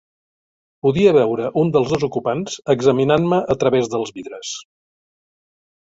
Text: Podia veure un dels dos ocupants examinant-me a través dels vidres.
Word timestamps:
Podia 0.85 1.11
veure 1.17 1.51
un 1.65 1.69
dels 1.75 1.93
dos 1.93 2.07
ocupants 2.09 2.57
examinant-me 2.77 3.41
a 3.55 3.59
través 3.65 3.93
dels 3.93 4.15
vidres. 4.17 4.59